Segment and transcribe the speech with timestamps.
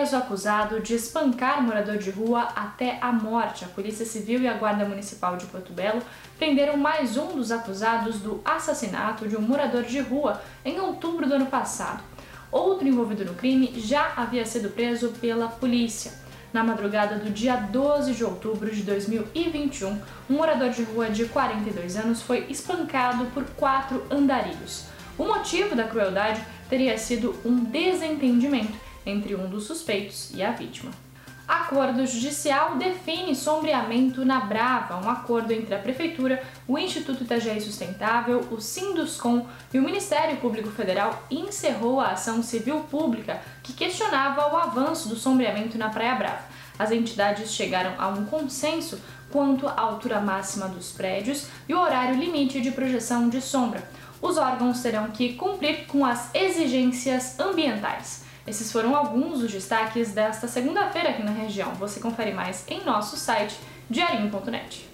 [0.00, 3.66] Preso acusado de espancar morador de rua até a morte.
[3.66, 6.00] A Polícia Civil e a Guarda Municipal de Porto Belo
[6.38, 11.34] prenderam mais um dos acusados do assassinato de um morador de rua em outubro do
[11.34, 12.02] ano passado.
[12.50, 16.12] Outro envolvido no crime já havia sido preso pela polícia.
[16.50, 21.98] Na madrugada do dia 12 de outubro de 2021, um morador de rua de 42
[21.98, 24.86] anos foi espancado por quatro andarilhos.
[25.18, 30.90] O motivo da crueldade teria sido um desentendimento entre um dos suspeitos e a vítima.
[31.50, 38.46] Acordo judicial define sombreamento na Brava, um acordo entre a Prefeitura, o Instituto Itajaí Sustentável,
[38.52, 44.56] o Sinduscom e o Ministério Público Federal encerrou a ação civil pública que questionava o
[44.56, 46.44] avanço do sombreamento na Praia Brava.
[46.78, 52.14] As entidades chegaram a um consenso quanto à altura máxima dos prédios e o horário
[52.14, 53.82] limite de projeção de sombra.
[54.22, 58.29] Os órgãos terão que cumprir com as exigências ambientais.
[58.46, 61.72] Esses foram alguns dos destaques desta segunda-feira aqui na região.
[61.74, 64.89] Você confere mais em nosso site diarinho.net.